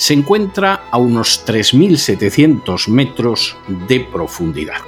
[0.00, 3.54] se encuentra a unos 3.700 metros
[3.86, 4.78] de profundidad.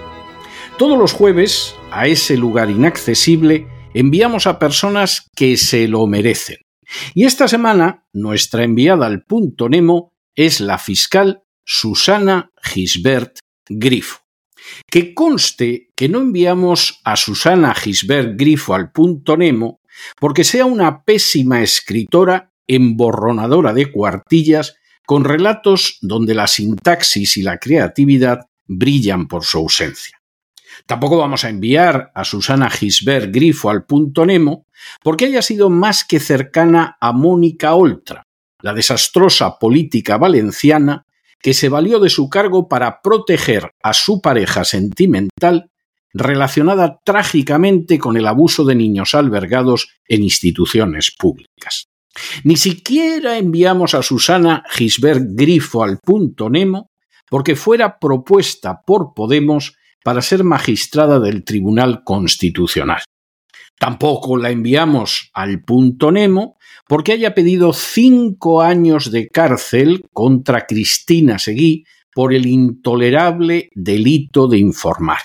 [0.78, 6.56] Todos los jueves, a ese lugar inaccesible, enviamos a personas que se lo merecen.
[7.12, 13.36] Y esta semana, nuestra enviada al punto Nemo es la fiscal Susana Gisbert
[13.68, 14.20] Grifo.
[14.90, 19.82] Que conste que no enviamos a Susana Gisbert Grifo al punto Nemo
[20.18, 27.58] porque sea una pésima escritora emborronadora de cuartillas con relatos donde la sintaxis y la
[27.58, 30.20] creatividad brillan por su ausencia.
[30.86, 34.66] Tampoco vamos a enviar a Susana Gisbert Grifo al punto Nemo
[35.02, 38.26] porque haya sido más que cercana a Mónica Oltra,
[38.60, 41.06] la desastrosa política valenciana
[41.40, 45.70] que se valió de su cargo para proteger a su pareja sentimental
[46.14, 51.88] relacionada trágicamente con el abuso de niños albergados en instituciones públicas.
[52.44, 56.90] Ni siquiera enviamos a Susana Gisbert Grifo al punto Nemo
[57.28, 63.02] porque fuera propuesta por Podemos para ser magistrada del Tribunal Constitucional.
[63.78, 66.56] Tampoco la enviamos al punto Nemo
[66.86, 71.84] porque haya pedido cinco años de cárcel contra Cristina Seguí
[72.14, 75.20] por el intolerable delito de informar.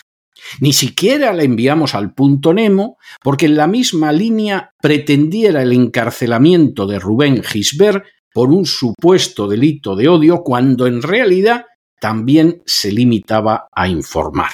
[0.60, 6.88] Ni siquiera la enviamos al punto Nemo porque en la misma línea pretendiera el encarcelamiento
[6.88, 11.66] de Rubén Gisbert por un supuesto delito de odio cuando en realidad
[12.00, 14.52] también se limitaba a informar.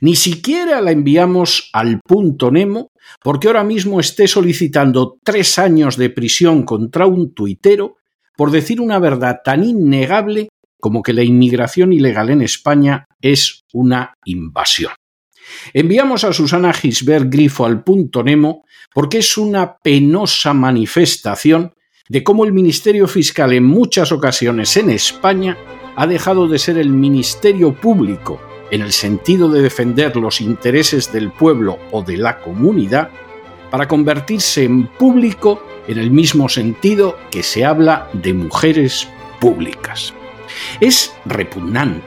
[0.00, 2.90] Ni siquiera la enviamos al punto Nemo
[3.22, 7.96] porque ahora mismo esté solicitando tres años de prisión contra un tuitero
[8.36, 10.48] por decir una verdad tan innegable
[10.80, 14.92] como que la inmigración ilegal en España es una invasión.
[15.72, 21.74] Enviamos a Susana Gisbert Grifo al punto Nemo porque es una penosa manifestación
[22.08, 25.58] de cómo el Ministerio Fiscal en muchas ocasiones en España
[25.96, 31.30] ha dejado de ser el Ministerio Público en el sentido de defender los intereses del
[31.32, 33.10] pueblo o de la comunidad
[33.70, 39.08] para convertirse en público en el mismo sentido que se habla de mujeres
[39.40, 40.14] públicas.
[40.80, 42.06] Es repugnante,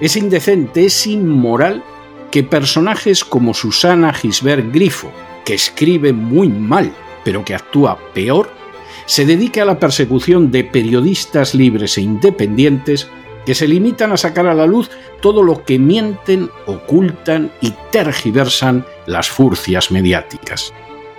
[0.00, 1.82] es indecente, es inmoral
[2.30, 5.10] que personajes como Susana Gisbert Grifo,
[5.44, 6.92] que escribe muy mal,
[7.24, 8.50] pero que actúa peor,
[9.06, 13.08] se dedique a la persecución de periodistas libres e independientes
[13.44, 18.84] que se limitan a sacar a la luz todo lo que mienten, ocultan y tergiversan
[19.06, 20.74] las furcias mediáticas.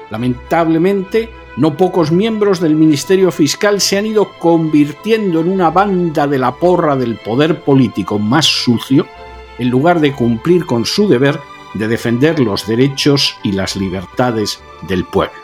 [0.10, 6.38] Lamentablemente, no pocos miembros del Ministerio Fiscal se han ido convirtiendo en una banda de
[6.38, 9.08] la porra del poder político más sucio
[9.58, 11.40] en lugar de cumplir con su deber
[11.74, 15.38] de defender los derechos y las libertades del pueblo.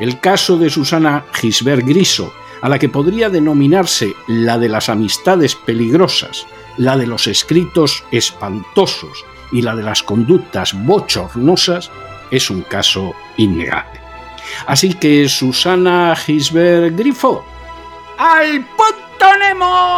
[0.00, 5.54] El caso de Susana Gisbert Griso, a la que podría denominarse la de las amistades
[5.54, 6.46] peligrosas,
[6.76, 11.90] la de los escritos espantosos y la de las conductas bochornosas,
[12.30, 14.00] es un caso innegable.
[14.66, 17.44] Así que Susana Gisbert Grifo,
[18.18, 19.93] ¡al punto Nemo!